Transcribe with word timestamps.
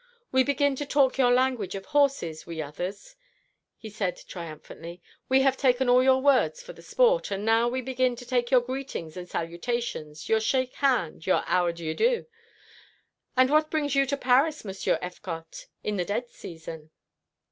"We 0.31 0.41
begin 0.43 0.75
to 0.77 0.85
talk 0.87 1.19
your 1.19 1.31
language 1.31 1.75
of 1.75 1.85
horses, 1.85 2.47
we 2.47 2.59
others," 2.59 3.15
he 3.77 3.87
said 3.91 4.17
triumphantly. 4.27 4.99
"We 5.29 5.41
have 5.41 5.57
taken 5.57 5.87
all 5.89 6.01
your 6.01 6.23
words 6.23 6.59
for 6.63 6.73
the 6.73 6.81
sport, 6.81 7.29
and 7.29 7.45
now 7.45 7.67
we 7.67 7.81
begin 7.81 8.15
to 8.15 8.25
take 8.25 8.49
your 8.49 8.61
greetings 8.61 9.15
and 9.15 9.29
salutations, 9.29 10.27
your 10.27 10.39
shake 10.39 10.73
hand, 10.73 11.27
your 11.27 11.43
'owderyoudo. 11.43 12.25
And 13.37 13.51
what 13.51 13.69
brings 13.69 13.93
you 13.93 14.07
to 14.07 14.17
Paris, 14.17 14.65
Monsieur 14.65 14.97
Effcott, 15.03 15.67
at 15.85 15.97
the 15.97 16.05
dead 16.05 16.31
season?" 16.31 16.89